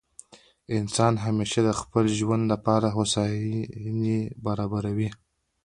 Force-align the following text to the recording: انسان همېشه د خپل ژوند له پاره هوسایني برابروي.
انسان 0.77 1.13
همېشه 1.25 1.59
د 1.63 1.69
خپل 1.81 2.05
ژوند 2.19 2.43
له 2.51 2.57
پاره 2.65 2.89
هوسایني 2.97 4.19
برابروي. 4.45 5.09